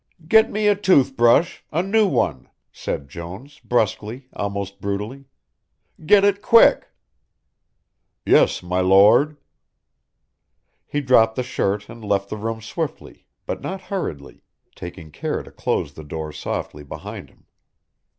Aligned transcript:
"Get 0.27 0.49
me 0.49 0.65
a 0.67 0.75
tooth 0.75 1.15
brush 1.15 1.63
a 1.71 1.83
new 1.83 2.07
one," 2.07 2.49
said 2.71 3.07
Jones, 3.07 3.59
brusquely, 3.59 4.29
almost 4.33 4.81
brutally. 4.81 5.25
"Get 6.07 6.23
it 6.25 6.41
quick." 6.41 6.87
"Yes, 8.25 8.63
my 8.63 8.79
Lord." 8.79 9.37
He 10.87 11.01
dropped 11.01 11.35
the 11.35 11.43
shirt 11.43 11.87
and 11.87 12.03
left 12.03 12.29
the 12.29 12.37
room 12.37 12.61
swiftly, 12.63 13.27
but 13.45 13.61
not 13.61 13.79
hurriedly, 13.93 14.41
taking 14.73 15.11
care 15.11 15.43
to 15.43 15.51
close 15.51 15.93
the 15.93 16.03
door 16.03 16.31
softly 16.31 16.81
behind 16.83 17.29
him. 17.29 17.45